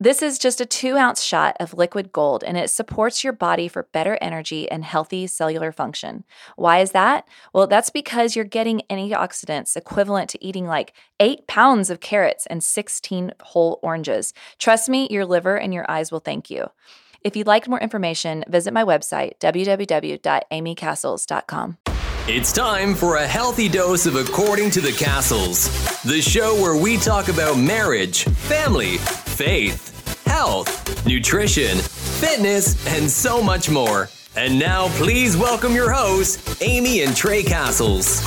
[0.00, 3.66] This is just a two ounce shot of liquid gold and it supports your body
[3.66, 6.22] for better energy and healthy cellular function.
[6.54, 7.26] Why is that?
[7.52, 12.62] Well, that's because you're getting antioxidants equivalent to eating like eight pounds of carrots and
[12.62, 14.32] 16 whole oranges.
[14.58, 16.70] Trust me, your liver and your eyes will thank you.
[17.22, 21.97] If you'd like more information, visit my website, www.amycastles.com.
[22.30, 25.68] It's time for a healthy dose of According to the Cassels,
[26.02, 33.70] the show where we talk about marriage, family, faith, health, nutrition, fitness, and so much
[33.70, 34.10] more.
[34.36, 38.20] And now, please welcome your hosts, Amy and Trey Cassels.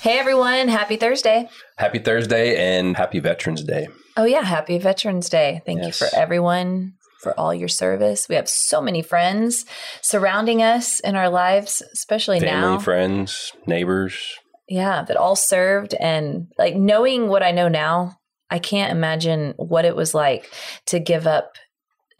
[0.00, 1.48] Hey everyone, happy Thursday.
[1.78, 3.86] Happy Thursday and happy Veterans Day.
[4.16, 5.62] Oh, yeah, happy Veterans Day.
[5.66, 6.00] Thank Yes.
[6.00, 6.94] you for everyone
[7.26, 8.28] for all your service.
[8.28, 9.66] We have so many friends
[10.00, 12.78] surrounding us in our lives, especially Family, now.
[12.78, 14.36] friends, neighbors.
[14.68, 15.92] Yeah, that all served.
[15.94, 18.16] And like knowing what I know now,
[18.48, 20.52] I can't imagine what it was like
[20.86, 21.56] to give up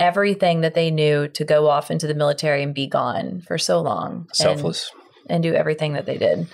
[0.00, 3.80] everything that they knew to go off into the military and be gone for so
[3.80, 4.26] long.
[4.32, 4.90] Selfless.
[5.28, 6.46] And do everything that they did.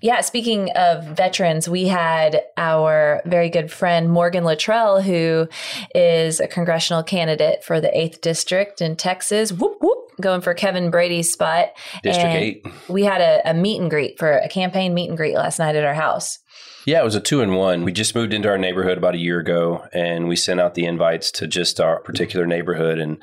[0.00, 5.48] Yeah, speaking of veterans, we had our very good friend Morgan Luttrell, who
[5.94, 9.52] is a congressional candidate for the 8th District in Texas.
[9.52, 11.72] Whoop, whoop, going for Kevin Brady's spot.
[12.02, 12.66] District And 8.
[12.88, 15.76] We had a, a meet and greet for a campaign meet and greet last night
[15.76, 16.38] at our house.
[16.84, 17.84] Yeah, it was a two and one.
[17.84, 20.84] We just moved into our neighborhood about a year ago and we sent out the
[20.84, 22.98] invites to just our particular neighborhood.
[22.98, 23.22] And,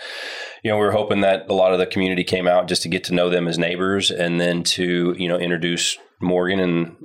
[0.63, 2.89] you know, we were hoping that a lot of the community came out just to
[2.89, 6.95] get to know them as neighbors and then to, you know, introduce Morgan and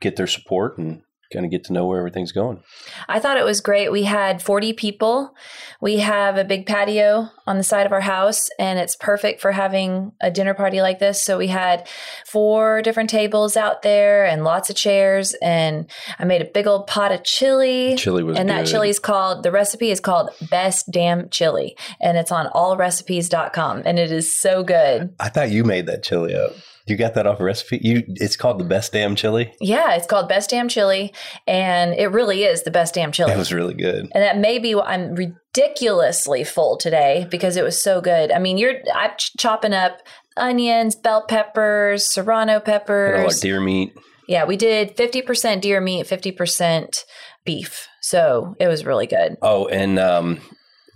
[0.00, 2.62] get their support and kind of get to know where everything's going.
[3.08, 3.90] I thought it was great.
[3.90, 5.34] We had 40 people.
[5.80, 9.52] We have a big patio on the side of our house, and it's perfect for
[9.52, 11.22] having a dinner party like this.
[11.22, 11.88] So we had
[12.26, 15.34] four different tables out there and lots of chairs.
[15.42, 17.96] And I made a big old pot of chili.
[17.96, 21.76] Chili was and that chili is called, the recipe is called Best Damn Chili.
[22.00, 23.82] And it's on allrecipes.com.
[23.84, 25.14] And it is so good.
[25.20, 26.52] I thought you made that chili up.
[26.86, 27.80] You got that off a recipe?
[27.82, 29.52] You it's called the best damn chili.
[29.60, 31.12] Yeah, it's called Best Damn Chili.
[31.46, 33.32] And it really is the best damn chili.
[33.32, 34.08] It was really good.
[34.12, 38.30] And that may be why I'm ridiculously full today because it was so good.
[38.30, 39.98] I mean, you're I'm ch- chopping up
[40.36, 43.40] onions, bell peppers, serrano Had all our peppers.
[43.40, 43.92] deer meat.
[44.28, 47.04] Yeah, we did 50% deer meat, 50%
[47.44, 47.88] beef.
[48.00, 49.36] So it was really good.
[49.42, 50.40] Oh, and um,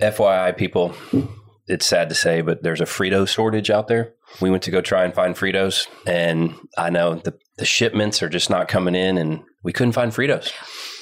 [0.00, 0.94] FYI, people,
[1.66, 4.14] it's sad to say, but there's a Frito shortage out there.
[4.40, 8.28] We went to go try and find Fritos, and I know the, the shipments are
[8.28, 10.52] just not coming in, and we couldn't find Fritos.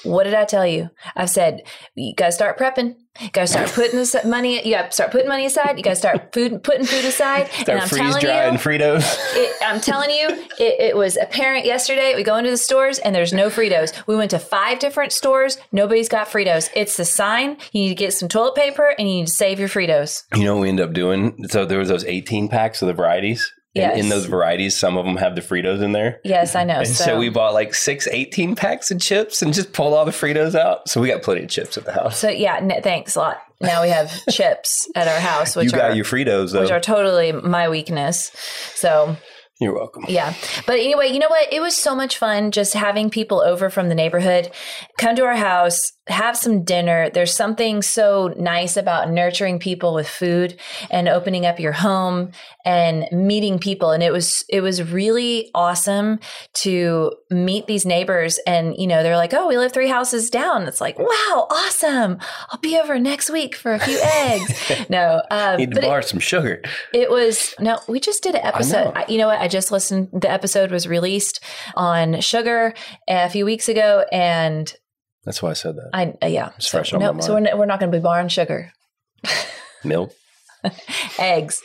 [0.04, 0.90] What did I tell you?
[1.16, 1.62] I've said
[1.94, 2.96] you gotta start prepping.
[3.20, 4.64] You gotta start putting this money.
[4.64, 5.76] You gotta start putting money aside.
[5.76, 7.48] You gotta start food putting food aside.
[7.52, 9.16] Start freeze drying Fritos.
[9.34, 12.14] it, I'm telling you, it, it was apparent yesterday.
[12.14, 13.92] We go into the stores and there's no Fritos.
[14.06, 15.58] We went to five different stores.
[15.72, 16.70] Nobody's got Fritos.
[16.76, 17.56] It's the sign.
[17.72, 20.22] You need to get some toilet paper and you need to save your Fritos.
[20.36, 21.36] you know what we end up doing?
[21.48, 23.52] So there was those 18 packs of the varieties.
[23.78, 23.98] And Yes.
[24.04, 26.20] in those varieties, some of them have the Fritos in there.
[26.24, 26.78] Yes, I know.
[26.78, 30.10] And so, we bought like six 18 packs of chips and just pulled all the
[30.10, 30.88] Fritos out.
[30.88, 32.18] So we got plenty of chips at the house.
[32.18, 33.38] So yeah, thanks a lot.
[33.60, 36.60] Now we have chips at our house, which you got are your Fritos, though.
[36.62, 38.30] which are totally my weakness.
[38.74, 39.16] So
[39.60, 40.04] You're welcome.
[40.08, 40.34] Yeah.
[40.66, 41.52] But anyway, you know what?
[41.52, 44.50] It was so much fun just having people over from the neighborhood
[44.98, 47.10] come to our house, have some dinner.
[47.10, 50.60] There's something so nice about nurturing people with food
[50.92, 52.30] and opening up your home
[52.64, 56.18] and meeting people and it was it was really awesome
[56.52, 60.66] to meet these neighbors and you know they're like, "Oh, we live 3 houses down."
[60.68, 62.18] It's like, "Wow, awesome.
[62.50, 66.08] I'll be over next week for a few eggs." no, um, Need to but it-
[66.08, 66.62] some sugar.
[66.92, 68.84] it was no, we just did an episode.
[68.86, 68.92] know.
[68.94, 69.38] I you know what?
[69.40, 70.08] I just listened.
[70.12, 71.42] The episode was released
[71.74, 72.74] on sugar
[73.08, 74.72] a few weeks ago, and
[75.24, 75.90] That's why I said that.
[75.92, 77.90] I uh, yeah, It's so, fresh on no, my so we're, not- we're not going
[77.92, 78.72] to be borrowing sugar,
[79.84, 80.12] Milk.
[81.18, 81.62] eggs.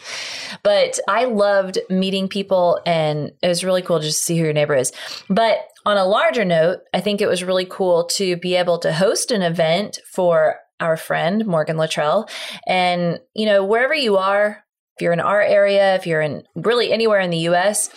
[0.62, 4.54] But I loved meeting people, and it was really cool just to see who your
[4.54, 4.92] neighbor is.
[5.30, 8.94] But on a larger note, I think it was really cool to be able to
[8.94, 12.30] host an event for our friend Morgan Luttrell.
[12.68, 14.63] And, you know, wherever you are,
[14.96, 17.90] if you're in our area, if you're in really anywhere in the US,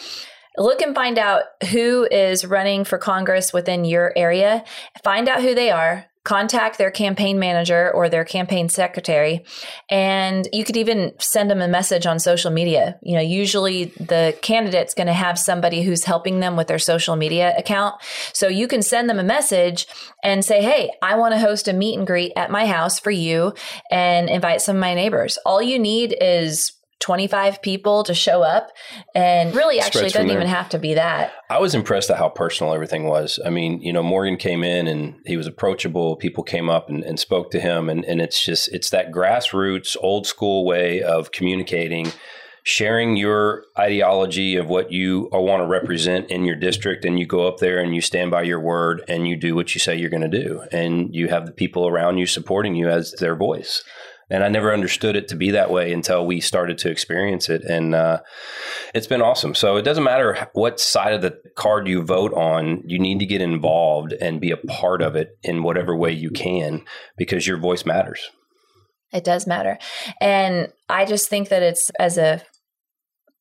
[0.56, 4.64] look and find out who is running for Congress within your area.
[5.04, 9.44] Find out who they are, contact their campaign manager or their campaign secretary.
[9.90, 12.98] And you could even send them a message on social media.
[13.02, 17.14] You know usually the candidate's going to have somebody who's helping them with their social
[17.14, 17.94] media account.
[18.32, 19.86] So you can send them a message
[20.24, 23.10] and say hey i want to host a meet and greet at my house for
[23.10, 23.52] you
[23.90, 25.38] and invite some of my neighbors.
[25.46, 28.70] All you need is 25 people to show up.
[29.14, 31.32] And really actually doesn't even have to be that.
[31.50, 33.38] I was impressed at how personal everything was.
[33.44, 36.16] I mean you know morgan came in and he was approachable.
[36.16, 37.88] People came up and, and spoke to him.
[37.88, 42.12] And, and it's just it's that grassroots old school way of communicating
[42.66, 47.04] sharing your ideology of what you want to represent in your district.
[47.04, 49.72] And you go up there and you stand by your word and you do what
[49.72, 50.64] you say you're going to do.
[50.72, 53.84] And you have the people around you supporting you as their voice
[54.28, 57.62] and I never understood it to be that way until we started to experience it.
[57.62, 58.20] And uh,
[58.94, 59.54] it's been awesome.
[59.54, 63.26] So it doesn't matter what side of the card you vote on, you need to
[63.26, 66.84] get involved and be a part of it in whatever way you can
[67.16, 68.30] because your voice matters.
[69.12, 69.78] It does matter.
[70.20, 72.42] And I just think that it's as a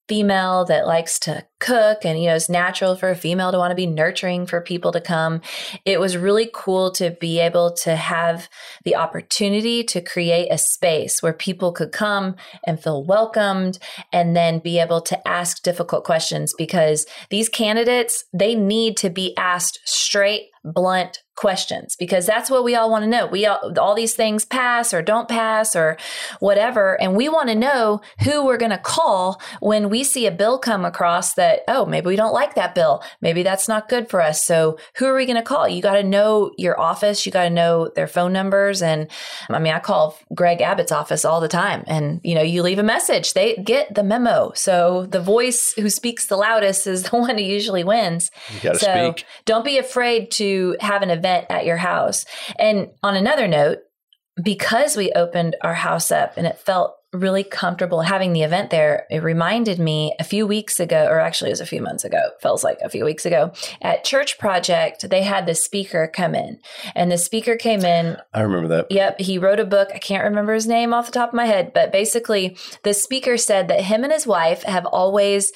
[0.07, 3.71] female that likes to cook and you know it's natural for a female to want
[3.71, 5.41] to be nurturing for people to come.
[5.83, 8.49] It was really cool to be able to have
[8.83, 12.35] the opportunity to create a space where people could come
[12.67, 13.79] and feel welcomed
[14.13, 19.35] and then be able to ask difficult questions because these candidates they need to be
[19.37, 23.27] asked straight blunt questions because that's what we all want to know.
[23.27, 25.97] We all, all these things pass or don't pass or
[26.39, 26.99] whatever.
[27.01, 30.57] And we want to know who we're going to call when we see a bill
[30.57, 33.03] come across that, oh, maybe we don't like that bill.
[33.21, 34.43] Maybe that's not good for us.
[34.43, 35.67] So who are we going to call?
[35.67, 37.25] You got to know your office.
[37.25, 38.81] You got to know their phone numbers.
[38.81, 39.09] And
[39.49, 42.79] I mean, I call Greg Abbott's office all the time and, you know, you leave
[42.79, 44.51] a message, they get the memo.
[44.55, 48.31] So the voice who speaks the loudest is the one who usually wins.
[48.53, 49.25] You got to so speak.
[49.43, 52.25] Don't be afraid to have an event event at your house.
[52.59, 53.79] And on another note,
[54.41, 59.05] because we opened our house up and it felt really comfortable having the event there,
[59.09, 62.19] it reminded me a few weeks ago, or actually it was a few months ago,
[62.41, 66.59] feels like a few weeks ago, at Church Project, they had the speaker come in.
[66.93, 68.17] And the speaker came in.
[68.33, 68.91] I remember that.
[68.91, 69.21] Yep.
[69.21, 69.89] He wrote a book.
[69.95, 73.37] I can't remember his name off the top of my head, but basically the speaker
[73.37, 75.53] said that him and his wife have always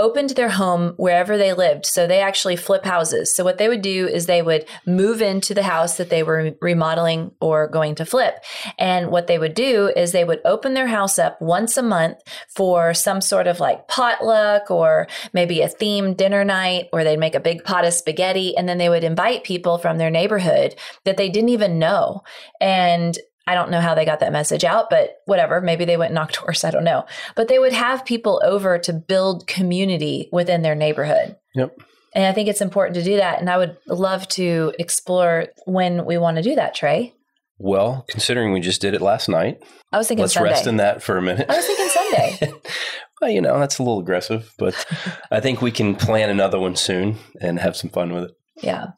[0.00, 1.84] opened their home wherever they lived.
[1.86, 3.34] So they actually flip houses.
[3.36, 6.56] So what they would do is they would move into the house that they were
[6.60, 8.42] remodeling or going to flip.
[8.78, 12.18] And what they would do is they would open their house up once a month
[12.48, 17.34] for some sort of like potluck or maybe a themed dinner night, or they'd make
[17.34, 18.56] a big pot of spaghetti.
[18.56, 20.74] And then they would invite people from their neighborhood
[21.04, 22.22] that they didn't even know.
[22.60, 25.60] And I don't know how they got that message out, but whatever.
[25.60, 26.64] Maybe they went and knocked doors.
[26.64, 27.06] I don't know.
[27.36, 31.36] But they would have people over to build community within their neighborhood.
[31.54, 31.76] Yep.
[32.14, 33.40] And I think it's important to do that.
[33.40, 37.14] And I would love to explore when we want to do that, Trey.
[37.58, 39.62] Well, considering we just did it last night,
[39.92, 40.50] I was thinking let's Sunday.
[40.50, 41.46] rest in that for a minute.
[41.48, 42.52] I was thinking Sunday.
[43.20, 44.86] well, you know, that's a little aggressive, but
[45.30, 48.30] I think we can plan another one soon and have some fun with it.
[48.60, 48.88] Yeah.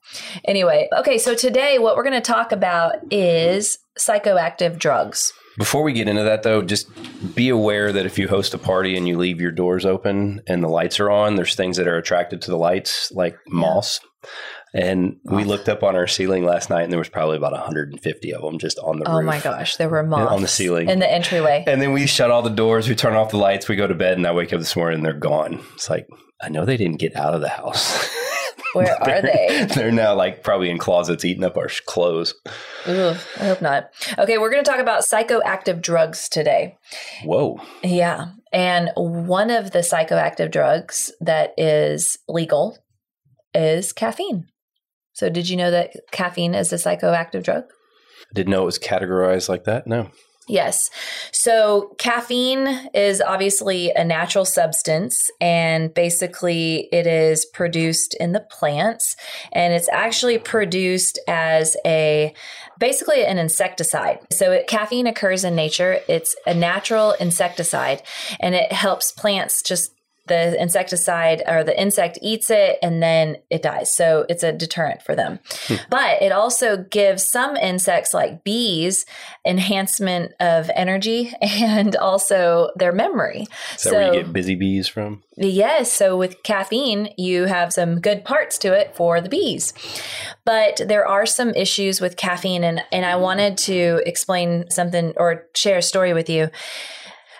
[0.44, 5.32] Anyway, okay, so today what we're going to talk about is psychoactive drugs.
[5.58, 6.88] Before we get into that, though, just
[7.34, 10.62] be aware that if you host a party and you leave your doors open and
[10.62, 14.00] the lights are on, there's things that are attracted to the lights, like moss.
[14.74, 18.34] And we looked up on our ceiling last night, and there was probably about 150
[18.34, 19.26] of them just on the oh roof.
[19.26, 21.62] my gosh, there were moths on the ceiling in the entryway.
[21.66, 23.94] And then we shut all the doors, we turn off the lights, we go to
[23.94, 25.60] bed, and I wake up this morning and they're gone.
[25.74, 26.06] It's like
[26.40, 28.08] I know they didn't get out of the house.
[28.74, 29.66] Where are they?
[29.74, 32.34] They're now like probably in closets eating up our clothes.
[32.86, 33.90] Ugh, I hope not.
[34.18, 36.76] Okay, we're going to talk about psychoactive drugs today.
[37.24, 37.60] Whoa.
[37.82, 38.32] Yeah.
[38.52, 42.78] And one of the psychoactive drugs that is legal
[43.54, 44.46] is caffeine.
[45.14, 47.64] So, did you know that caffeine is a psychoactive drug?
[47.64, 49.86] I didn't know it was categorized like that.
[49.86, 50.10] No.
[50.48, 50.90] Yes.
[51.30, 59.14] So caffeine is obviously a natural substance, and basically it is produced in the plants,
[59.52, 62.34] and it's actually produced as a
[62.80, 64.18] basically an insecticide.
[64.32, 66.00] So it, caffeine occurs in nature.
[66.08, 68.02] It's a natural insecticide,
[68.40, 69.92] and it helps plants just
[70.32, 73.94] the insecticide or the insect eats it and then it dies.
[73.94, 75.40] So it's a deterrent for them.
[75.66, 75.74] Hmm.
[75.90, 79.04] but it also gives some insects like bees
[79.46, 83.42] enhancement of energy and also their memory.
[83.42, 85.22] Is that so, where you get busy bees from?
[85.36, 85.92] Yes.
[85.92, 89.74] So with caffeine, you have some good parts to it for the bees.
[90.44, 95.46] But there are some issues with caffeine and, and I wanted to explain something or
[95.54, 96.48] share a story with you.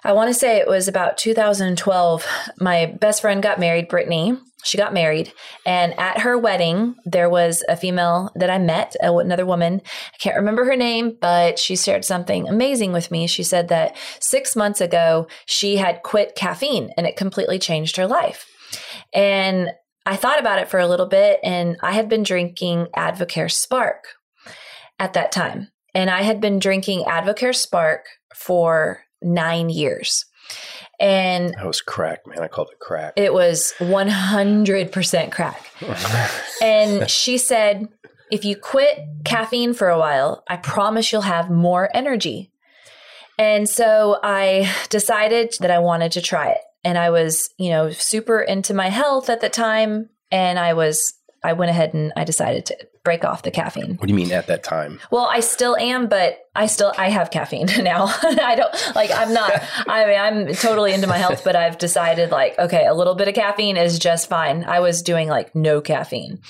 [0.05, 2.27] I want to say it was about 2012.
[2.59, 4.37] My best friend got married, Brittany.
[4.65, 5.33] She got married,
[5.67, 9.81] and at her wedding, there was a female that I met, another woman.
[9.85, 13.27] I can't remember her name, but she shared something amazing with me.
[13.27, 18.07] She said that six months ago, she had quit caffeine and it completely changed her
[18.07, 18.47] life.
[19.13, 19.71] And
[20.07, 24.05] I thought about it for a little bit, and I had been drinking Advocare Spark
[24.99, 25.71] at that time.
[25.93, 30.25] And I had been drinking Advocare Spark for nine years.
[31.01, 32.39] And that was crack, man.
[32.41, 33.15] I called it crack.
[33.17, 35.71] It was 100% crack.
[36.63, 37.89] and she said,
[38.31, 42.53] if you quit caffeine for a while, I promise you'll have more energy.
[43.39, 46.61] And so I decided that I wanted to try it.
[46.85, 50.09] And I was, you know, super into my health at the time.
[50.31, 51.15] And I was,
[51.45, 53.97] I went ahead and I decided to break off the caffeine.
[53.97, 55.01] What do you mean at that time?
[55.11, 58.05] Well, I still am, but I still I have caffeine now.
[58.23, 59.53] I don't like I'm not
[59.89, 63.27] I mean I'm totally into my health, but I've decided like okay, a little bit
[63.29, 64.65] of caffeine is just fine.
[64.65, 66.41] I was doing like no caffeine.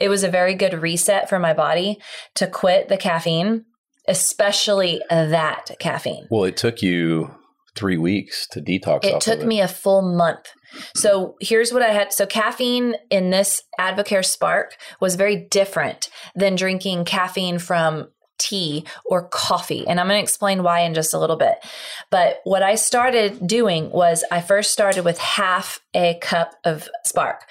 [0.00, 1.98] It was a very good reset for my body
[2.34, 3.64] to quit the caffeine,
[4.06, 6.26] especially that caffeine.
[6.30, 7.34] Well, it took you
[7.74, 9.46] 3 weeks to detox It took it.
[9.46, 10.50] me a full month
[10.94, 12.12] so here's what I had.
[12.12, 18.08] So caffeine in this Advocare Spark was very different than drinking caffeine from
[18.52, 19.86] tea or coffee.
[19.86, 21.54] And I'm going to explain why in just a little bit.
[22.10, 27.48] But what I started doing was I first started with half a cup of spark.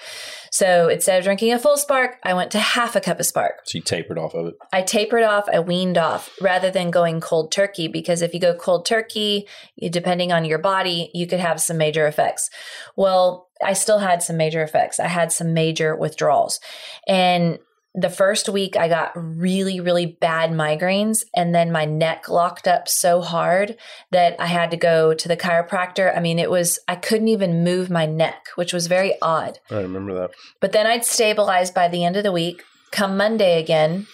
[0.52, 3.60] So instead of drinking a full spark, I went to half a cup of spark.
[3.64, 4.54] So you tapered off of it?
[4.72, 8.54] I tapered off, I weaned off rather than going cold turkey because if you go
[8.54, 9.48] cold turkey,
[9.90, 12.50] depending on your body, you could have some major effects.
[12.96, 15.00] Well, I still had some major effects.
[15.00, 16.60] I had some major withdrawals.
[17.08, 17.58] And
[17.94, 22.88] the first week I got really, really bad migraines, and then my neck locked up
[22.88, 23.76] so hard
[24.10, 26.16] that I had to go to the chiropractor.
[26.16, 29.58] I mean, it was, I couldn't even move my neck, which was very odd.
[29.70, 30.30] I remember that.
[30.60, 32.62] But then I'd stabilize by the end of the week.
[32.90, 34.06] Come Monday again,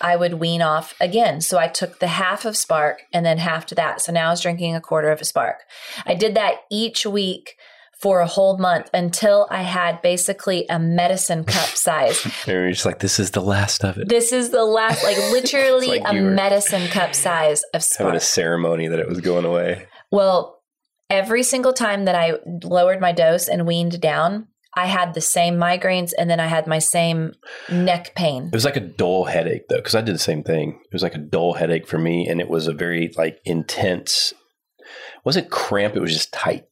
[0.00, 1.40] I would wean off again.
[1.40, 4.00] So I took the half of Spark and then half to that.
[4.00, 5.58] So now I was drinking a quarter of a Spark.
[6.06, 7.56] I did that each week
[8.00, 12.26] for a whole month until I had basically a medicine cup size.
[12.46, 14.08] You're just like, this is the last of it.
[14.08, 18.06] This is the last, like literally like a medicine cup size of spark.
[18.08, 19.86] Having a ceremony that it was going away.
[20.10, 20.62] Well,
[21.10, 25.56] every single time that I lowered my dose and weaned down, I had the same
[25.56, 27.34] migraines and then I had my same
[27.70, 28.46] neck pain.
[28.46, 30.80] It was like a dull headache though, because I did the same thing.
[30.84, 34.32] It was like a dull headache for me, and it was a very like intense.
[34.78, 36.66] It wasn't cramp; it was just tight.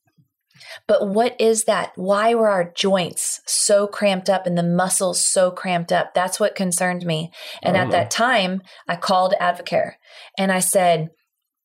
[0.87, 1.93] But what is that?
[1.97, 6.15] Why were our joints so cramped up and the muscles so cramped up?
[6.15, 7.33] That's what concerned me.
[7.63, 8.11] And at that oh.
[8.11, 9.95] time, I called Advocare
[10.39, 11.11] and I said,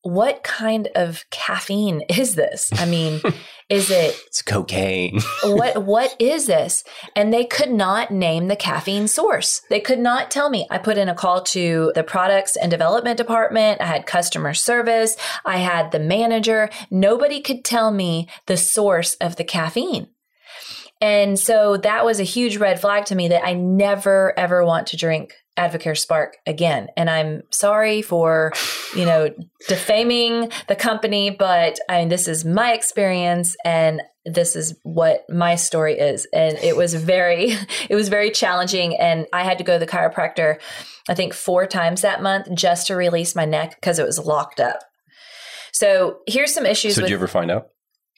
[0.04, 2.70] what kind of caffeine is this?
[2.74, 3.20] I mean,
[3.68, 5.20] is it It's cocaine.
[5.44, 6.84] what what is this?
[7.16, 9.62] And they could not name the caffeine source.
[9.70, 10.66] They could not tell me.
[10.70, 13.80] I put in a call to the products and development department.
[13.80, 15.16] I had customer service.
[15.44, 16.68] I had the manager.
[16.90, 20.08] Nobody could tell me the source of the caffeine.
[21.00, 24.88] And so that was a huge red flag to me that I never ever want
[24.88, 26.88] to drink Advocare Spark again.
[26.96, 28.52] And I'm sorry for,
[28.96, 29.30] you know,
[29.68, 35.54] defaming the company, but I mean, this is my experience and this is what my
[35.54, 36.26] story is.
[36.32, 37.56] And it was very,
[37.88, 38.96] it was very challenging.
[38.96, 40.60] And I had to go to the chiropractor,
[41.08, 44.60] I think four times that month just to release my neck because it was locked
[44.60, 44.80] up.
[45.72, 46.94] So here's some issues.
[46.94, 47.68] So did with, you ever find out?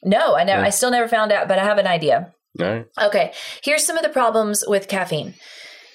[0.05, 0.67] No, I never, yeah.
[0.67, 2.33] I still never found out, but I have an idea.
[2.61, 2.87] All right.
[3.01, 3.33] Okay.
[3.63, 5.35] Here's some of the problems with caffeine.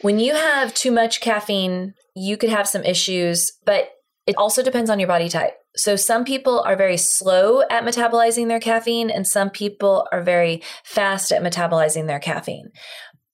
[0.01, 3.91] When you have too much caffeine, you could have some issues, but
[4.27, 5.53] it also depends on your body type.
[5.75, 10.62] So some people are very slow at metabolizing their caffeine and some people are very
[10.84, 12.72] fast at metabolizing their caffeine.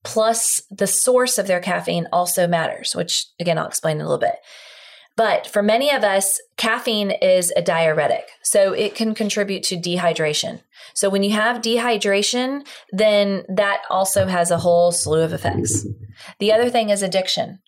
[0.03, 4.19] Plus the source of their caffeine also matters, which again I'll explain in a little
[4.19, 4.35] bit.
[5.17, 8.29] But for many of us, caffeine is a diuretic.
[8.43, 10.61] So it can contribute to dehydration.
[10.93, 15.85] So when you have dehydration, then that also has a whole slew of effects.
[16.39, 17.59] The other thing is addiction.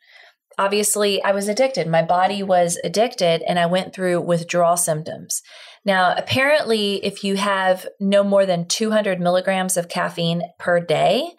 [0.59, 1.87] obviously I was addicted.
[1.87, 5.41] My body was addicted and I went through withdrawal symptoms.
[5.85, 11.31] Now, apparently, if you have no more than 200 milligrams of caffeine per day,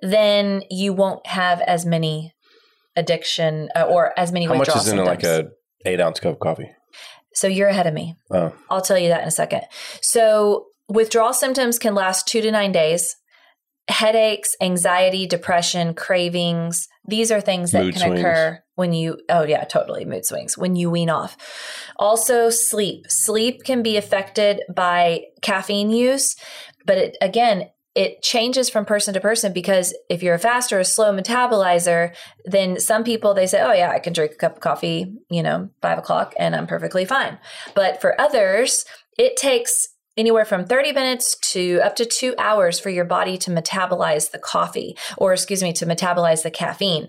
[0.00, 2.32] then you won't have as many
[2.94, 5.08] addiction uh, or as many How much withdrawal is in symptoms.
[5.08, 5.50] like a
[5.88, 6.70] eight ounce cup of coffee?
[7.34, 8.16] so you're ahead of me.
[8.32, 9.62] Oh, I'll tell you that in a second.
[10.02, 13.14] So, withdrawal symptoms can last two to nine days.
[13.88, 18.20] Headaches, anxiety, depression, cravings, these are things that Mood can swings.
[18.20, 21.36] occur when you, oh, yeah, totally, mood swings, when you wean off.
[21.96, 23.06] Also, sleep.
[23.08, 26.36] Sleep can be affected by caffeine use,
[26.84, 30.78] but it, again, it changes from person to person because if you're a fast or
[30.78, 32.14] a slow metabolizer,
[32.44, 35.42] then some people they say, "Oh yeah, I can drink a cup of coffee, you
[35.42, 37.38] know, five o'clock, and I'm perfectly fine."
[37.74, 38.84] But for others,
[39.18, 43.50] it takes anywhere from 30 minutes to up to two hours for your body to
[43.50, 47.08] metabolize the coffee, or excuse me, to metabolize the caffeine.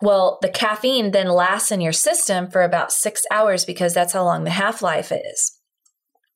[0.00, 4.22] Well, the caffeine then lasts in your system for about six hours because that's how
[4.22, 5.59] long the half life is.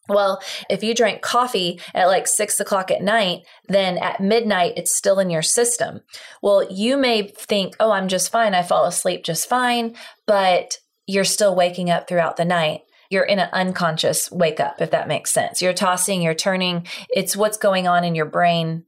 [0.09, 4.95] Well, if you drink coffee at like six o'clock at night, then at midnight it's
[4.95, 6.01] still in your system.
[6.43, 8.55] Well, you may think, oh, I'm just fine.
[8.55, 9.95] I fall asleep just fine,
[10.27, 12.83] but you're still waking up throughout the night.
[13.11, 15.63] You're in an unconscious wake up, if that makes sense.
[15.63, 16.87] You're tossing, you're turning.
[17.11, 18.85] It's what's going on in your brain,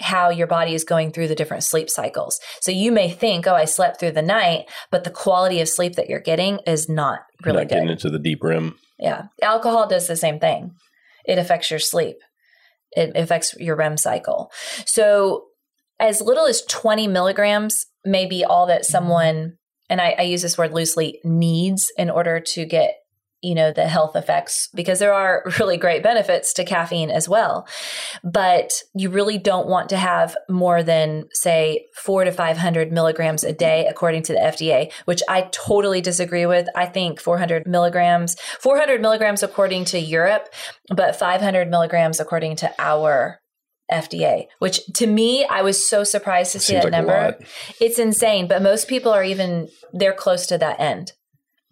[0.00, 2.40] how your body is going through the different sleep cycles.
[2.60, 5.94] So you may think, oh, I slept through the night, but the quality of sleep
[5.94, 7.74] that you're getting is not really not good.
[7.74, 8.76] getting into the deep REM.
[8.98, 9.24] Yeah.
[9.42, 10.74] Alcohol does the same thing.
[11.24, 12.16] It affects your sleep.
[12.92, 14.50] It affects your REM cycle.
[14.86, 15.46] So
[15.98, 19.54] as little as 20 milligrams may be all that someone,
[19.88, 22.94] and I, I use this word loosely, needs in order to get
[23.44, 27.66] you know the health effects because there are really great benefits to caffeine as well
[28.22, 33.52] but you really don't want to have more than say 4 to 500 milligrams a
[33.52, 39.00] day according to the fda which i totally disagree with i think 400 milligrams 400
[39.00, 40.48] milligrams according to europe
[40.88, 43.40] but 500 milligrams according to our
[43.92, 47.38] FDA, which to me, I was so surprised to see that like number.
[47.80, 51.12] It's insane, but most people are even, they're close to that end.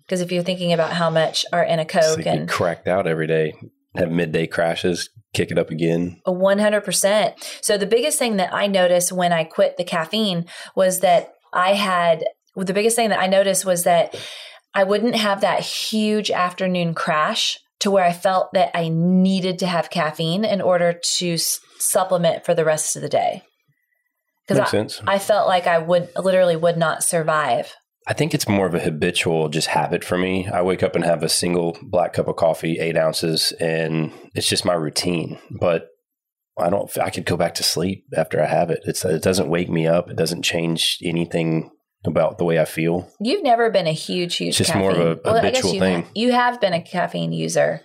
[0.07, 3.27] Because if you're thinking about how much are in a Coke and cracked out every
[3.27, 3.55] day,
[3.95, 6.21] have midday crashes, kick it up again.
[6.27, 7.35] A 100%.
[7.61, 11.75] So the biggest thing that I noticed when I quit the caffeine was that I
[11.75, 14.15] had well, the biggest thing that I noticed was that
[14.75, 19.67] I wouldn't have that huge afternoon crash to where I felt that I needed to
[19.67, 23.43] have caffeine in order to s- supplement for the rest of the day.
[24.47, 25.15] Because I.
[25.15, 27.75] I felt like I would literally would not survive.
[28.07, 30.49] I think it's more of a habitual just habit for me.
[30.49, 34.49] I wake up and have a single black cup of coffee, eight ounces, and it's
[34.49, 35.39] just my routine.
[35.51, 35.87] But
[36.59, 36.91] I don't.
[36.99, 38.81] I could go back to sleep after I have it.
[38.85, 40.11] It's it doesn't wake me up.
[40.11, 41.71] It doesn't change anything
[42.05, 43.09] about the way I feel.
[43.21, 44.49] You've never been a huge, huge.
[44.51, 44.83] It's just caffeine.
[44.83, 46.03] more of a I guess habitual you thing.
[46.03, 47.81] ha- you have been a caffeine user,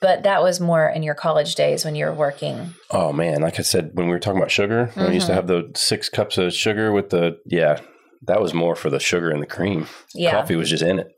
[0.00, 2.72] but that was more in your college days when you were working.
[2.90, 5.32] Oh man, like I said when we were talking about sugar, when we used to
[5.32, 5.36] Mhm.
[5.36, 7.78] have the six cups of sugar with the yeah,
[8.26, 9.86] that was more for the sugar and the cream.
[10.14, 11.08] Yeah, Coffee was just in it.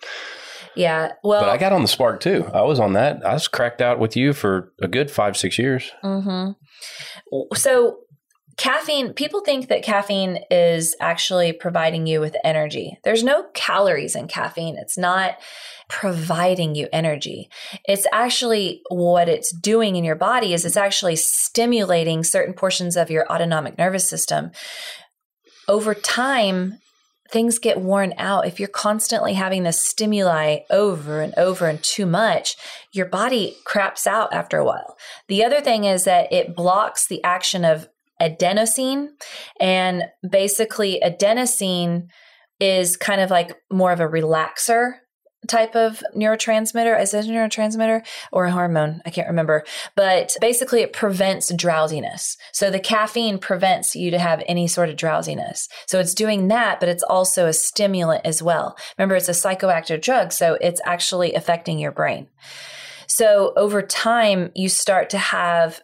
[0.77, 1.13] yeah.
[1.23, 2.45] Well, but I got on the spark too.
[2.53, 3.25] I was on that.
[3.25, 5.91] I was cracked out with you for a good five, six years.
[6.03, 6.51] hmm
[7.55, 7.99] So,
[8.57, 12.99] caffeine, people think that caffeine is actually providing you with energy.
[13.05, 14.77] There's no calories in caffeine.
[14.79, 15.39] It's not
[15.89, 17.51] providing you energy.
[17.85, 23.11] It's actually what it's doing in your body is it's actually stimulating certain portions of
[23.11, 24.51] your autonomic nervous system.
[25.69, 26.79] Over time,
[27.35, 28.47] things get worn out.
[28.47, 32.57] If you're constantly having this stimuli over and over and too much,
[32.93, 34.97] your body craps out after a while.
[35.27, 37.89] The other thing is that it blocks the action of
[38.23, 39.09] adenosine.
[39.61, 42.07] And basically, adenosine
[42.61, 44.93] is kind of like more of a relaxer
[45.49, 47.01] type of neurotransmitter.
[47.01, 49.03] Is it a neurotransmitter or a hormone?
[49.07, 49.65] I can't remember.
[49.95, 52.37] But basically, it prevents drowsiness.
[52.53, 55.69] So the caffeine prevents you to have any sort of drowsiness.
[55.87, 58.77] So it's doing that, but it's also a stimulant as well.
[58.99, 60.33] Remember, it's a psychoactive drug.
[60.33, 62.29] So it's actually affecting your brain.
[63.07, 65.81] So over time, you start to have,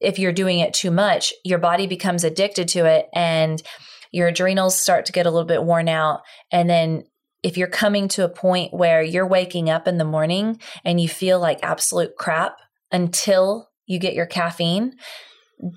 [0.00, 3.62] if you're doing it too much, your body becomes addicted to it and
[4.12, 6.20] your adrenals start to get a little bit worn out.
[6.52, 7.04] And then
[7.44, 11.06] if you're coming to a point where you're waking up in the morning and you
[11.06, 12.56] feel like absolute crap
[12.90, 14.94] until you get your caffeine,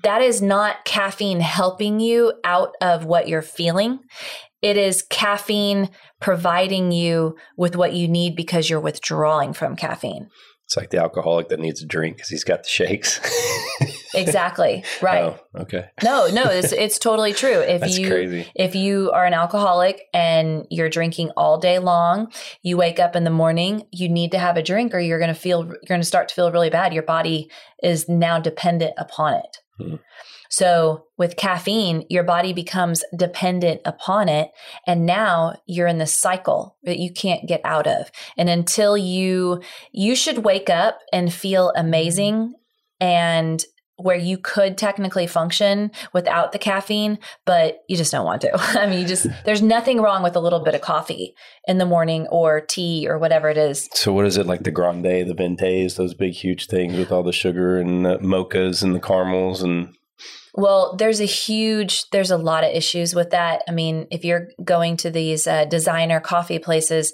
[0.02, 4.00] that is not caffeine helping you out of what you're feeling.
[4.62, 10.30] It is caffeine providing you with what you need because you're withdrawing from caffeine.
[10.64, 13.20] It's like the alcoholic that needs a drink because he's got the shakes.
[14.14, 14.84] exactly.
[15.02, 15.24] Right.
[15.24, 15.86] Oh, okay.
[16.02, 17.60] No, no, it's it's totally true.
[17.60, 18.50] If you crazy.
[18.54, 23.24] if you are an alcoholic and you're drinking all day long, you wake up in
[23.24, 26.00] the morning, you need to have a drink or you're going to feel you're going
[26.00, 26.92] to start to feel really bad.
[26.94, 27.50] Your body
[27.82, 29.56] is now dependent upon it.
[29.78, 29.96] Hmm.
[30.50, 34.50] So, with caffeine, your body becomes dependent upon it
[34.86, 38.10] and now you're in this cycle that you can't get out of.
[38.36, 39.60] And until you
[39.92, 42.54] you should wake up and feel amazing
[43.00, 43.64] and
[43.98, 48.50] where you could technically function without the caffeine, but you just don't want to.
[48.80, 51.34] I mean, you just, there's nothing wrong with a little bit of coffee
[51.66, 53.88] in the morning or tea or whatever it is.
[53.92, 57.24] So what is it like the grande, the ventis, those big huge things with all
[57.24, 59.94] the sugar and the mochas and the caramels and
[60.54, 63.62] Well, there's a huge, there's a lot of issues with that.
[63.68, 67.12] I mean, if you're going to these uh, designer coffee places,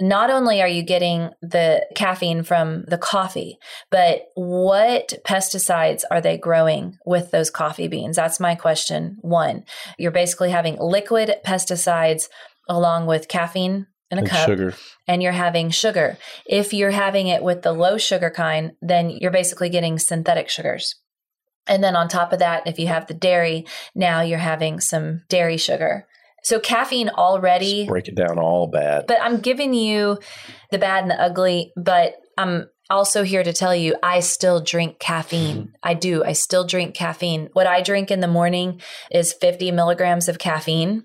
[0.00, 3.58] not only are you getting the caffeine from the coffee,
[3.90, 8.16] but what pesticides are they growing with those coffee beans?
[8.16, 9.16] That's my question.
[9.20, 9.64] One,
[9.98, 12.28] you're basically having liquid pesticides
[12.68, 14.74] along with caffeine in a and cup sugar.
[15.08, 16.18] and you're having sugar.
[16.44, 20.96] If you're having it with the low sugar kind, then you're basically getting synthetic sugars.
[21.66, 25.22] And then on top of that, if you have the dairy, now you're having some
[25.28, 26.06] dairy sugar.
[26.46, 29.06] So caffeine already Just break it down all bad.
[29.08, 30.20] but I'm giving you
[30.70, 35.00] the bad and the ugly, but I'm also here to tell you I still drink
[35.00, 35.56] caffeine.
[35.56, 35.70] Mm-hmm.
[35.82, 36.22] I do.
[36.22, 37.48] I still drink caffeine.
[37.54, 38.80] What I drink in the morning
[39.10, 41.02] is 50 milligrams of caffeine,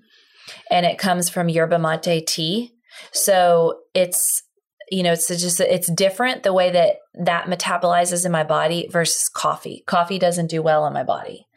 [0.70, 2.70] and it comes from yerba mate tea.
[3.10, 4.44] So it's
[4.92, 9.28] you know it's just it's different the way that that metabolizes in my body versus
[9.28, 9.82] coffee.
[9.88, 11.48] Coffee doesn't do well in my body.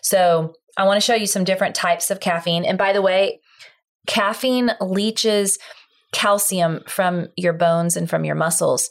[0.00, 2.64] So I want to show you some different types of caffeine.
[2.64, 3.40] And by the way,
[4.06, 5.58] caffeine leaches
[6.12, 8.88] calcium from your bones and from your muscles.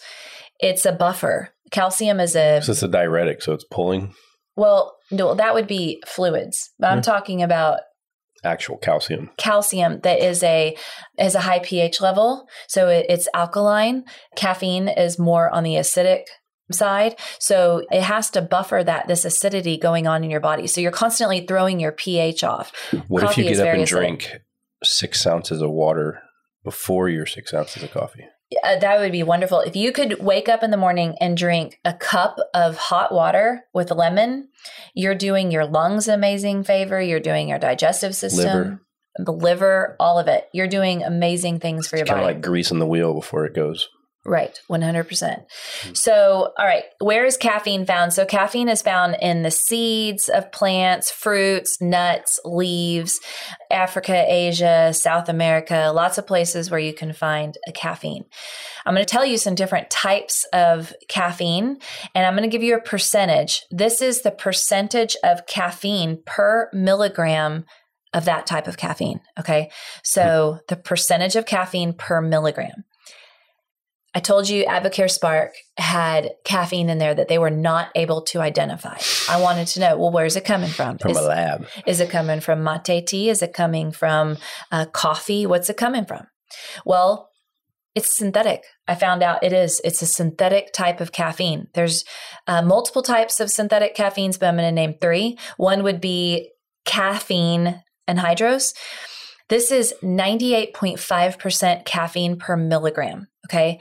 [0.59, 1.49] It's a buffer.
[1.71, 4.13] Calcium is a So it's a diuretic, so it's pulling
[4.55, 6.71] well, no, that would be fluids.
[6.79, 7.03] But I'm Mhm.
[7.03, 7.79] talking about
[8.43, 9.29] actual calcium.
[9.37, 10.75] calcium that is a
[11.17, 14.03] is a high pH level, so it, it's alkaline.
[14.35, 16.23] Caffeine is more on the acidic
[16.71, 20.67] side, so it has to buffer that this acidity going on in your body.
[20.67, 22.71] So you're constantly throwing your pH off.
[23.07, 24.41] What if Coffee you is get up and drink
[24.83, 26.21] six ounces of water
[26.63, 28.25] before your six ounces of coffee?
[28.63, 29.59] Uh, that would be wonderful.
[29.59, 33.65] If you could wake up in the morning and drink a cup of hot water
[33.73, 34.47] with lemon,
[34.93, 37.01] you're doing your lungs amazing favor.
[37.01, 38.81] You're doing your digestive system, Liver.
[39.17, 40.47] the liver, all of it.
[40.53, 42.31] You're doing amazing things for your Kind body.
[42.31, 43.89] of like greasing the wheel before it goes.
[44.27, 45.45] Right, 100%.
[45.83, 45.93] Hmm.
[45.93, 48.11] So, all right, where is caffeine found?
[48.11, 53.21] So, caffeine is found in the seeds of plants, fruits, nuts, leaves,
[53.71, 58.25] Africa, Asia, South America, lots of places where you can find a caffeine.
[58.85, 61.77] I'm going to tell you some different types of caffeine,
[62.13, 63.63] and I'm going to give you a percentage.
[63.71, 67.63] This is the percentage of caffeine per milligram
[68.13, 69.21] of that type of caffeine.
[69.39, 69.71] Okay.
[70.03, 72.83] So, the percentage of caffeine per milligram.
[74.17, 78.39] I told you Advocare Spark had caffeine in there that they were not able to
[78.41, 78.97] identify.
[79.29, 80.97] I wanted to know, well, where's it coming from?
[80.97, 81.67] From is, a lab.
[81.85, 83.29] is it coming from mate tea?
[83.29, 84.37] Is it coming from
[84.71, 85.45] uh, coffee?
[85.45, 86.25] What's it coming from?
[86.83, 87.29] Well,
[87.93, 88.63] it's synthetic.
[88.87, 89.81] I found out it is.
[89.83, 91.67] It's a synthetic type of caffeine.
[91.75, 92.03] There's
[92.47, 95.37] uh, multiple types of synthetic caffeines, but I'm going to name three.
[95.57, 96.49] One would be
[96.85, 98.73] caffeine anhydrous.
[99.49, 103.27] This is 98.5% caffeine per milligram.
[103.47, 103.79] Okay.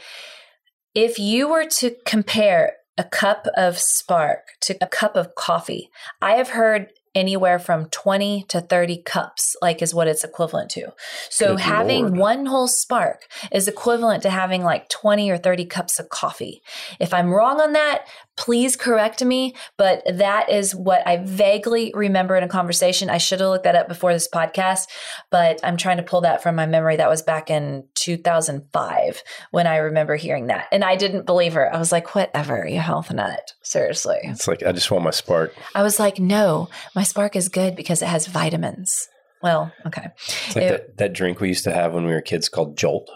[0.94, 5.90] If you were to compare a cup of spark to a cup of coffee,
[6.22, 10.92] I have heard anywhere from 20 to 30 cups like is what it's equivalent to
[11.30, 12.16] so Good having Lord.
[12.18, 16.60] one whole spark is equivalent to having like 20 or 30 cups of coffee
[17.00, 18.04] if i'm wrong on that
[18.36, 23.40] please correct me but that is what i vaguely remember in a conversation i should
[23.40, 24.86] have looked that up before this podcast
[25.30, 29.66] but i'm trying to pull that from my memory that was back in 2005 when
[29.66, 33.10] i remember hearing that and i didn't believe her i was like whatever you health
[33.12, 35.54] nut seriously It's like I just want my spark.
[35.74, 39.08] I was like, no, my spark is good because it has vitamins.
[39.42, 40.08] Well, okay.
[40.46, 42.76] It's like It- that, that drink we used to have when we were kids called
[42.76, 43.10] Jolt.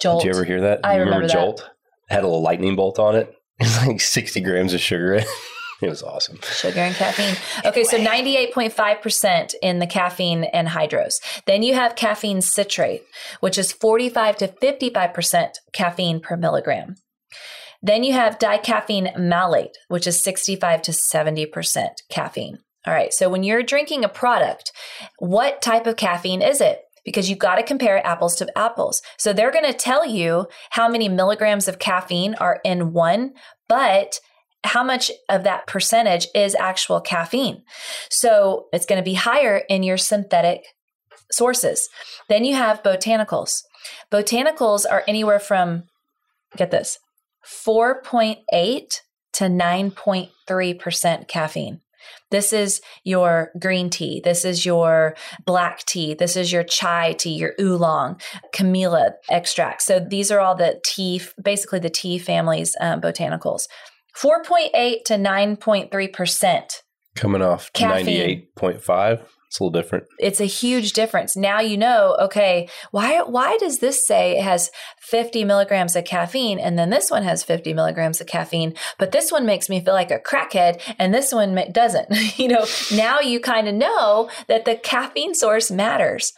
[0.00, 0.22] Jolt.
[0.22, 0.80] Did you ever hear that?
[0.84, 1.32] I You remember that.
[1.32, 1.68] Jolt?
[2.08, 3.34] Had a little lightning bolt on it.
[3.60, 5.14] It's like 60 grams of sugar.
[5.14, 5.26] it.
[5.82, 6.38] it was awesome.
[6.42, 7.36] Sugar and caffeine.
[7.64, 11.14] Okay, so 98.5% in the caffeine and anhydrous.
[11.46, 13.04] Then you have caffeine citrate,
[13.40, 16.96] which is 45 to 55% caffeine per milligram.
[17.80, 22.58] Then you have dicaffeine malate, which is 65 to 70% caffeine.
[22.86, 24.72] All right, so when you're drinking a product,
[25.18, 26.80] what type of caffeine is it?
[27.04, 29.02] Because you've got to compare apples to apples.
[29.18, 33.34] So they're going to tell you how many milligrams of caffeine are in one,
[33.68, 34.20] but
[34.64, 37.62] how much of that percentage is actual caffeine.
[38.10, 40.64] So it's going to be higher in your synthetic
[41.30, 41.88] sources.
[42.28, 43.62] Then you have botanicals.
[44.10, 45.84] Botanicals are anywhere from,
[46.56, 46.98] get this,
[47.46, 48.38] 4.8
[49.34, 51.80] to 9.3% caffeine.
[52.30, 54.20] This is your green tea.
[54.22, 56.14] This is your black tea.
[56.14, 58.20] This is your chai tea, your oolong,
[58.52, 59.82] camellia extract.
[59.82, 63.68] So these are all the tea, basically the tea family's um, botanicals.
[64.16, 66.82] 4.8 to 9.3%.
[67.16, 68.46] Coming off Caffeine.
[68.62, 69.24] 98.5.
[69.54, 70.06] It's a little different.
[70.18, 71.36] It's a huge difference.
[71.36, 76.58] Now you know, okay, why why does this say it has 50 milligrams of caffeine
[76.58, 79.94] and then this one has 50 milligrams of caffeine, but this one makes me feel
[79.94, 82.08] like a crackhead and this one doesn't?
[82.36, 86.32] you know, now you kind of know that the caffeine source matters.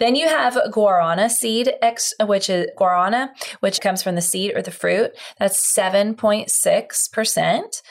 [0.00, 3.28] Then you have guarana seed, ex, which is guarana,
[3.60, 5.12] which comes from the seed or the fruit.
[5.38, 7.82] That's 7.6%.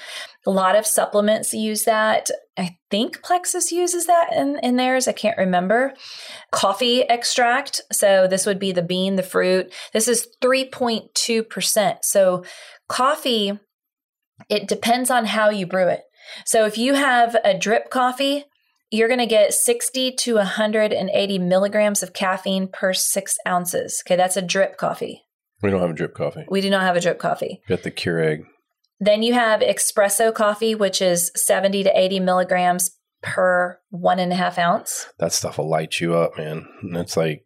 [0.46, 2.30] A lot of supplements use that.
[2.58, 5.08] I think Plexus uses that in, in theirs.
[5.08, 5.94] I can't remember.
[6.52, 7.82] Coffee extract.
[7.92, 9.74] So this would be the bean, the fruit.
[9.92, 11.98] This is 3.2%.
[12.04, 12.44] So
[12.88, 13.60] coffee,
[14.50, 16.02] it depends on how you brew it.
[16.46, 18.46] So if you have a drip coffee,
[18.92, 24.04] you're going to get 60 to 180 milligrams of caffeine per six ounces.
[24.06, 25.24] Okay, that's a drip coffee.
[25.62, 26.46] We don't have a drip coffee.
[26.50, 27.62] We do not have a drip coffee.
[27.68, 28.46] We got the Keurig.
[29.00, 34.36] Then you have espresso coffee, which is 70 to 80 milligrams per one and a
[34.36, 35.08] half ounce.
[35.20, 36.66] That stuff will light you up, man.
[36.82, 37.46] And It's like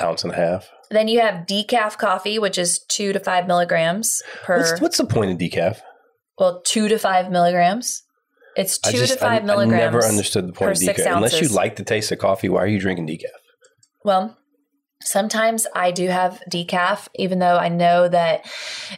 [0.00, 0.68] ounce and a half.
[0.90, 5.06] Then you have decaf coffee, which is two to five milligrams per, What's, what's the
[5.06, 5.80] point of decaf?
[6.38, 8.02] well, two to five milligrams.
[8.56, 9.80] It's two just- to five I, milligrams.
[9.82, 11.16] I never understood the point of decaf.
[11.16, 13.26] Unless you like the taste of coffee, why are you drinking decaf?
[14.04, 14.36] Well,
[15.02, 18.44] sometimes I do have decaf, even though I know that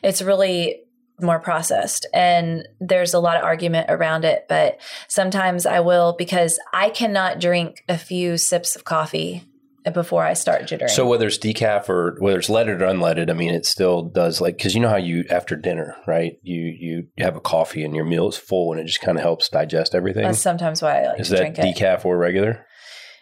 [0.02, 0.80] it's really
[1.20, 4.46] more processed and there's a lot of argument around it.
[4.48, 9.44] But sometimes I will because I cannot drink a few sips of coffee
[9.92, 10.90] before I start jittering.
[10.90, 14.40] So whether it's decaf or whether it's leaded or unleaded, I mean, it still does
[14.40, 16.34] like because you know how you after dinner, right?
[16.42, 19.22] You you have a coffee and your meal is full and it just kind of
[19.22, 20.22] helps digest everything.
[20.22, 21.76] that's sometimes why I like Is to that drink it.
[21.76, 22.64] decaf or regular?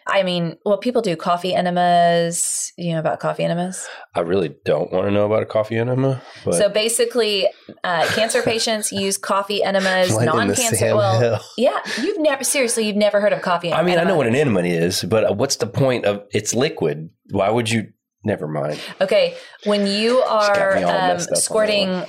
[0.07, 2.71] I mean, well, people do coffee enemas.
[2.77, 3.87] You know about coffee enemas?
[4.15, 7.47] I really don't want to know about a coffee enema, but so basically,
[7.83, 10.17] uh, cancer patients use coffee enemas.
[10.17, 10.95] Non-cancer.
[10.95, 11.39] Well, Hill.
[11.57, 13.71] yeah, you've never seriously, you've never heard of coffee.
[13.71, 16.53] I mean, I know what an enema is, but uh, what's the point of it's
[16.53, 17.09] liquid?
[17.31, 17.87] Why would you?
[18.23, 18.79] Never mind.
[18.99, 22.03] Okay, when you are um, messed up on that squirting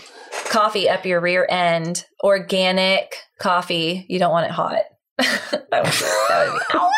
[0.50, 4.82] coffee up your rear end, organic coffee, you don't want it hot.
[5.18, 6.90] that would, that would be, Ow!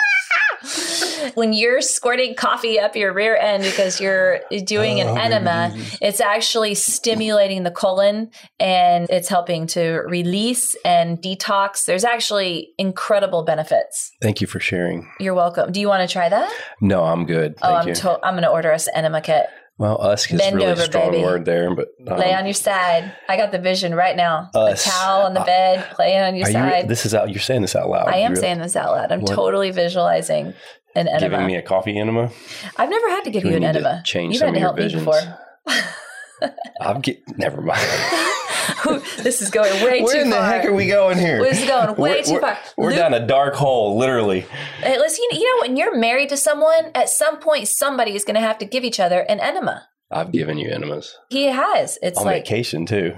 [1.35, 6.21] when you're squirting coffee up your rear end because you're doing an Oh, enema, it's
[6.21, 11.85] actually stimulating the colon and it's helping to release and detox.
[11.85, 14.11] There's actually incredible benefits.
[14.23, 15.09] Thank you for sharing.
[15.21, 15.73] You're welcome.
[15.73, 16.53] Do you want to try that?
[16.81, 17.55] No, I'm good.
[17.63, 19.47] oh, Thank I'm to- I'm going to order us an enema kit.
[19.79, 21.25] Well, us is Bend really over, a strong baby.
[21.25, 23.13] word there, but um, Lay on your side.
[23.29, 24.51] I got the vision right now.
[24.55, 24.87] Us.
[24.87, 26.83] A towel on the Uh, bed, lay on your side.
[26.85, 26.89] you?
[26.89, 27.31] This is out.
[27.31, 28.09] You're saying this out loud.
[28.09, 29.11] I am You're saying this out loud.
[29.13, 29.35] I'm What?
[29.35, 30.55] totally visualizing
[30.97, 31.29] an enema.
[31.31, 32.31] giving me a coffee enema.
[32.77, 34.03] I've never had to give you an enema.
[34.05, 35.21] change You've some had to help me before.
[36.81, 37.21] I'm get.
[37.37, 37.81] Never mind.
[39.23, 40.13] this is going way Where too far.
[40.15, 41.43] Where in the heck are we going here?
[41.43, 42.59] This is going way We're- too we're- far.
[42.77, 44.47] We're Luke- down a dark hole, literally.
[44.83, 48.41] Listen, you know, when you're married to someone, at some point, somebody is going to
[48.41, 49.87] have to give each other an enema.
[50.11, 51.99] I've given you enemas He has.
[52.03, 53.17] It's on like, vacation too.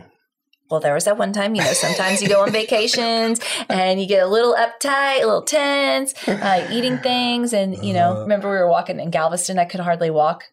[0.70, 4.06] well, there was that one time, you know, sometimes you go on vacations and you
[4.06, 7.52] get a little uptight, a little tense, uh, eating things.
[7.52, 10.44] And, you know, remember we were walking in Galveston, I could hardly walk.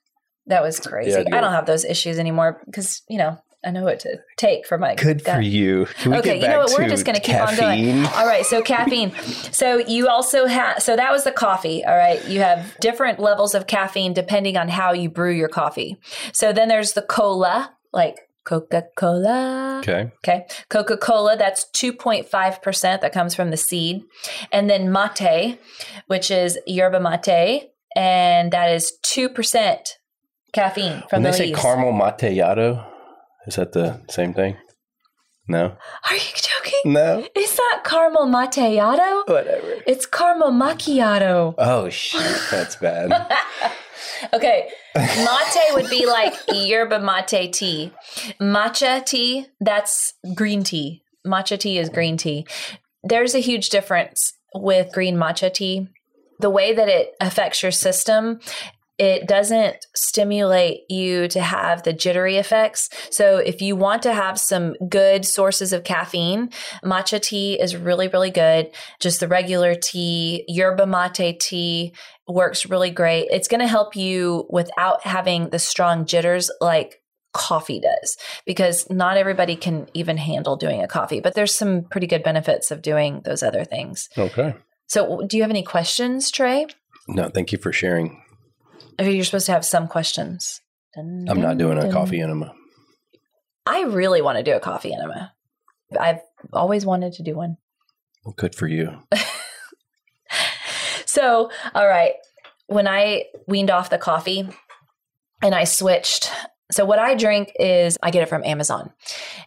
[0.47, 1.11] That was crazy.
[1.11, 4.67] Yeah, I don't have those issues anymore because, you know, I know what to take
[4.67, 5.35] for my Good gut.
[5.35, 5.87] for you.
[6.05, 6.73] Okay, get you know what?
[6.77, 8.05] We're just going to keep on going.
[8.07, 9.13] All right, so caffeine.
[9.51, 11.83] So you also have, so that was the coffee.
[11.85, 15.97] All right, you have different levels of caffeine depending on how you brew your coffee.
[16.33, 19.79] So then there's the cola, like Coca Cola.
[19.79, 20.11] Okay.
[20.17, 20.45] Okay.
[20.69, 24.03] Coca Cola, that's 2.5% that comes from the seed.
[24.51, 25.57] And then mate,
[26.07, 29.77] which is yerba mate, and that is 2%
[30.51, 32.85] caffeine from When they the say caramel macchiato,
[33.47, 34.57] is that the same thing?
[35.47, 35.75] No.
[36.09, 36.79] Are you joking?
[36.85, 37.27] No.
[37.35, 39.27] It's not caramel macchiato.
[39.27, 39.81] Whatever.
[39.85, 41.55] It's caramel macchiato.
[41.57, 43.29] Oh shit, that's bad.
[44.31, 44.69] Okay.
[44.95, 47.91] Mate would be like yerba mate tea.
[48.39, 51.03] Matcha tea, that's green tea.
[51.25, 52.45] Matcha tea is green tea.
[53.03, 55.89] There's a huge difference with green matcha tea.
[56.39, 58.39] The way that it affects your system,
[58.97, 62.89] it doesn't stimulate you to have the jittery effects.
[63.09, 66.49] So if you want to have some good sources of caffeine,
[66.83, 68.69] matcha tea is really, really good.
[68.99, 71.93] Just the regular tea, yerba mate tea
[72.27, 73.27] works really great.
[73.31, 77.01] It's going to help you without having the strong jitters like
[77.33, 82.05] coffee does because not everybody can even handle doing a coffee, but there's some pretty
[82.05, 84.07] good benefits of doing those other things.
[84.17, 84.53] Okay.
[84.87, 86.67] So, do you have any questions, Trey?
[87.07, 88.22] No, thank you for sharing.
[88.99, 90.61] You're supposed to have some questions.
[90.95, 92.53] Dun, I'm not dun, doing a coffee enema.
[93.65, 95.33] I really want to do a coffee enema.
[95.99, 97.57] I've always wanted to do one.
[98.25, 98.99] Well, good for you.
[101.13, 102.13] So, all right,
[102.65, 104.49] when I weaned off the coffee
[105.43, 106.31] and I switched,
[106.71, 108.91] so what I drink is I get it from Amazon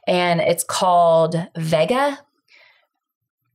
[0.07, 2.21] and it's called Vega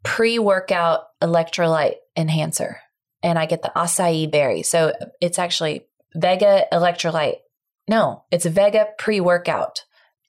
[0.04, 2.82] pre workout electrolyte enhancer.
[3.23, 4.63] And I get the acai berry.
[4.63, 7.38] So it's actually Vega electrolyte.
[7.88, 9.86] No, it's Vega pre workout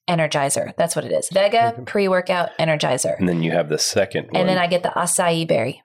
[0.08, 0.74] energizer.
[0.76, 1.28] That's what it is.
[1.32, 3.18] Vega pre workout energizer.
[3.18, 4.40] And then you have the second one.
[4.40, 5.82] And then I get the acai berry.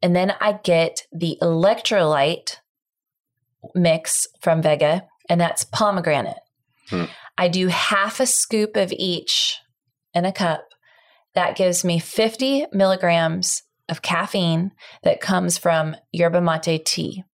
[0.00, 2.56] And then I get the electrolyte
[3.74, 6.38] mix from Vega, and that's pomegranate.
[6.88, 7.04] Hmm.
[7.36, 9.58] I do half a scoop of each
[10.14, 10.64] in a cup.
[11.34, 14.72] That gives me 50 milligrams of caffeine
[15.02, 17.24] that comes from yerba mate tea.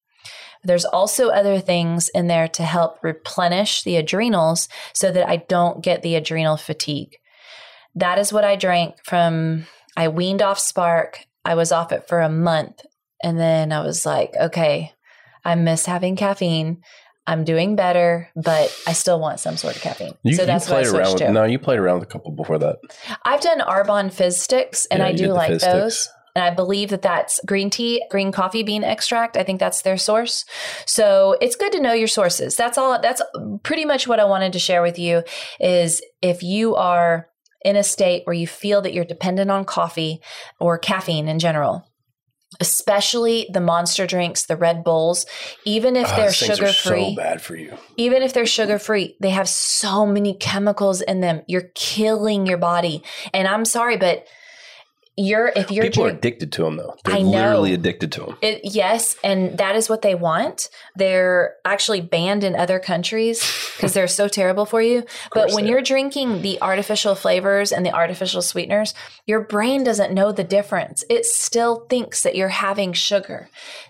[0.62, 5.82] There's also other things in there to help replenish the adrenals so that I don't
[5.82, 7.18] get the adrenal fatigue.
[7.94, 11.20] That is what I drank from, I weaned off Spark.
[11.44, 12.80] I was off it for a month.
[13.22, 14.92] And then I was like, okay,
[15.44, 16.82] I miss having caffeine.
[17.26, 20.14] I'm doing better, but I still want some sort of caffeine.
[20.22, 21.32] you, so that's you what I played around with, to.
[21.32, 22.76] No, you played around with a couple before that.
[23.24, 26.00] I've done Arbonne Fizz Sticks, and Yeah, I do like those.
[26.00, 26.14] Sticks.
[26.36, 29.36] And I believe that that's green tea, green coffee bean extract.
[29.36, 30.44] I think that's their source.
[30.84, 32.56] So it's good to know your sources.
[32.56, 33.00] That's all.
[33.00, 33.22] That's
[33.62, 35.22] pretty much what I wanted to share with you.
[35.60, 37.28] Is if you are
[37.64, 40.20] in a state where you feel that you're dependent on coffee
[40.58, 41.88] or caffeine in general,
[42.60, 45.26] especially the monster drinks, the Red Bulls,
[45.64, 47.10] even if Oh, they're sugar free.
[47.10, 47.76] So bad for you.
[47.96, 51.42] even if they're sugar free, they have so many chemicals in them.
[51.46, 53.02] You're killing your body.
[53.32, 54.26] And I'm sorry, but
[55.16, 56.96] you're if you're People are addicted to them though.
[57.04, 57.30] They're I know.
[57.30, 58.36] literally addicted to them.
[58.42, 60.68] it, yes, and that is what they want.
[60.96, 63.40] They're actually banned in other countries
[63.76, 65.04] because they're so terrible for you.
[65.32, 68.94] But when you're drinking the artificial flavors and the artificial sweeteners,
[69.26, 71.04] your brain doesn't know the difference.
[71.08, 73.48] It still thinks that you're having sugar.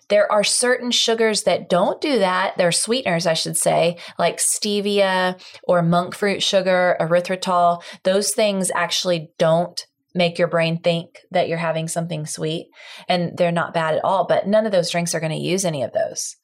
[0.09, 2.59] There are certain sugars that don't do that.
[2.59, 7.83] They're sweeteners, I should say, like stevia or monk fruit sugar, erythritol.
[8.03, 12.69] Those things actually don't make your brain think that you're having something sweet
[13.09, 15.65] and they're not bad at all, but none of those drinks are going to use
[15.65, 16.37] any of those.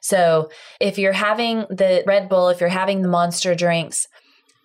[0.00, 4.08] So if you're having the Red Bull, if you're having the monster drinks,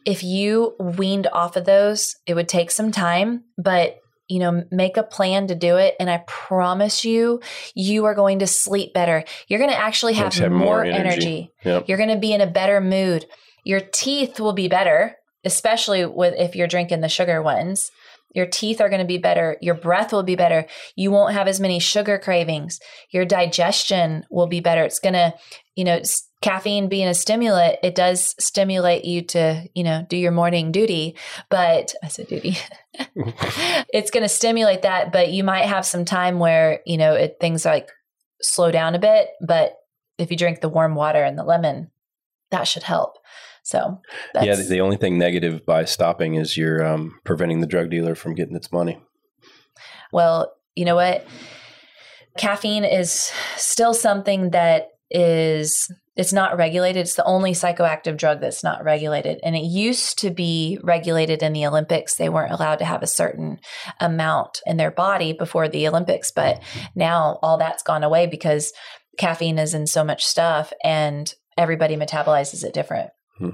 [0.06, 4.98] if you weaned off of those, it would take some time, but you know, make
[4.98, 5.96] a plan to do it.
[6.00, 7.40] And I promise you,
[7.76, 9.24] you are going to sleep better.
[9.48, 10.98] You're going to actually have, have more, more energy.
[11.00, 11.52] energy.
[11.64, 11.86] Yep.
[11.88, 13.26] You're going to be in a better mood.
[13.64, 17.90] Your teeth will be better, especially with if you're drinking the sugar ones.
[18.34, 19.58] Your teeth are going to be better.
[19.62, 20.66] Your breath will be better.
[20.96, 22.80] You won't have as many sugar cravings.
[23.10, 24.84] Your digestion will be better.
[24.84, 25.34] It's going to,
[25.76, 26.02] you know,
[26.42, 31.16] caffeine being a stimulant, it does stimulate you to, you know, do your morning duty.
[31.50, 32.58] But I said duty.
[33.94, 37.38] it's going to stimulate that, but you might have some time where, you know, it,
[37.40, 37.90] things like
[38.42, 39.30] slow down a bit.
[39.42, 39.76] But
[40.18, 41.92] if you drink the warm water and the lemon,
[42.52, 43.18] that should help.
[43.68, 44.00] So,
[44.34, 47.90] that's, yeah, the, the only thing negative by stopping is you're um, preventing the drug
[47.90, 48.98] dealer from getting its money.
[50.14, 51.28] Well, you know what?
[52.38, 57.02] Caffeine is still something that is it's not regulated.
[57.02, 59.42] It's the only psychoactive drug that's not regulated.
[59.44, 62.16] And it used to be regulated in the Olympics.
[62.16, 63.60] They weren't allowed to have a certain
[64.00, 66.64] amount in their body before the Olympics, but
[66.96, 68.72] now all that's gone away because
[69.18, 73.10] caffeine is in so much stuff and everybody metabolizes it different.
[73.38, 73.50] Hmm.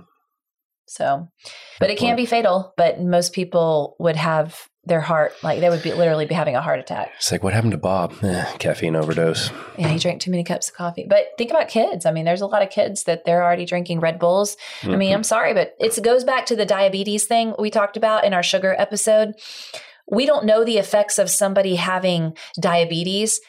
[0.86, 1.30] So,
[1.80, 5.82] but it can be fatal, but most people would have their heart like they would
[5.82, 7.10] be literally be having a heart attack.
[7.16, 8.14] It's like, what happened to Bob?
[8.22, 9.50] Eh, caffeine overdose.
[9.78, 11.06] Yeah, he drank too many cups of coffee.
[11.08, 12.06] But think about kids.
[12.06, 14.58] I mean, there's a lot of kids that they're already drinking Red Bulls.
[14.84, 15.16] I mean, Mhm.
[15.16, 18.34] I'm sorry, but it's, it goes back to the diabetes thing we talked about in
[18.34, 19.36] our sugar episode.
[20.12, 23.40] We don't know the effects of somebody having diabetes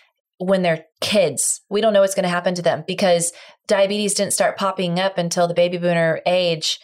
[0.45, 1.63] when they're kids.
[1.71, 3.33] We don't know what's going to happen to them because
[3.67, 6.79] diabetes didn't start popping up until the baby boomer age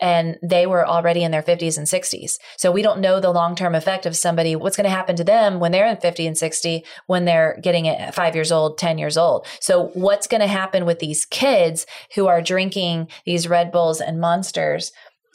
[0.00, 2.32] and they were already in their 50s and 60s.
[2.56, 5.24] So we don't know the long term effect of somebody, what's going to happen to
[5.24, 8.78] them when they're in 50 and 60, when they're getting it at five years old,
[8.78, 9.46] 10 years old.
[9.60, 14.20] So what's going to happen with these kids who are drinking these Red Bulls and
[14.20, 14.90] Monsters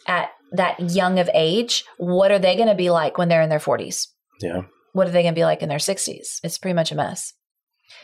[0.07, 1.85] at that young of age?
[1.97, 4.07] What are they going to be like when they're in their 40s?
[4.41, 4.63] Yeah.
[4.91, 6.39] What are they going to be like in their 60s?
[6.43, 7.33] It's pretty much a mess.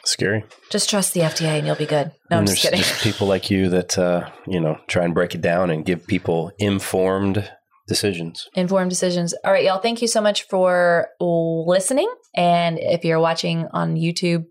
[0.06, 0.44] Scary.
[0.70, 2.12] Just trust the FDA and you'll be good.
[2.30, 2.80] No, I'm just kidding.
[2.80, 6.06] just people like you that uh, you know try and break it down and give
[6.08, 7.50] people informed
[7.88, 8.50] decisions.
[8.56, 9.34] Informed decisions.
[9.44, 9.80] All right, y'all.
[9.80, 12.12] Thank you so much for listening.
[12.36, 14.46] And if you're watching on YouTube,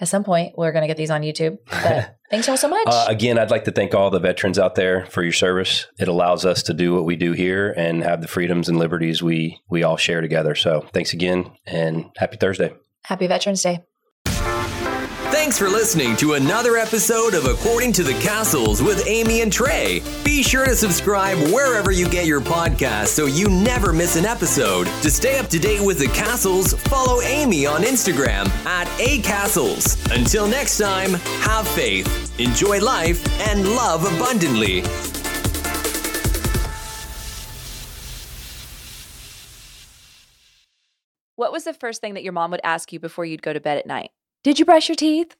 [0.00, 1.58] at some point we're going to get these on YouTube.
[1.70, 2.86] But thanks y'all so much.
[2.86, 5.86] Uh, again, I'd like to thank all the veterans out there for your service.
[5.98, 9.22] It allows us to do what we do here and have the freedoms and liberties
[9.22, 10.54] we we all share together.
[10.54, 12.72] So, thanks again, and happy Thursday.
[13.04, 13.80] Happy Veterans Day.
[15.40, 20.02] Thanks for listening to another episode of According to the Cassels with Amy and Trey.
[20.22, 24.86] Be sure to subscribe wherever you get your podcasts so you never miss an episode.
[25.00, 29.96] To stay up to date with the Cassels, follow Amy on Instagram at acastles.
[30.14, 34.82] Until next time, have faith, enjoy life, and love abundantly.
[41.36, 43.60] What was the first thing that your mom would ask you before you'd go to
[43.60, 44.10] bed at night?
[44.42, 45.36] Did you brush your teeth?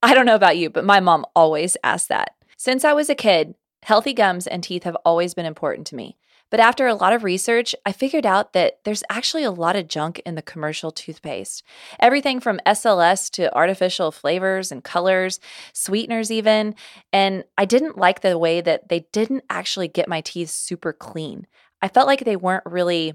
[0.00, 2.34] I don't know about you, but my mom always asked that.
[2.56, 6.16] Since I was a kid, healthy gums and teeth have always been important to me.
[6.50, 9.88] But after a lot of research, I figured out that there's actually a lot of
[9.88, 11.64] junk in the commercial toothpaste.
[11.98, 15.40] Everything from SLS to artificial flavors and colors,
[15.72, 16.76] sweeteners, even.
[17.12, 21.48] And I didn't like the way that they didn't actually get my teeth super clean.
[21.82, 23.14] I felt like they weren't really